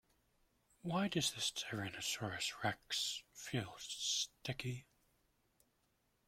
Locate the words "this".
1.31-1.51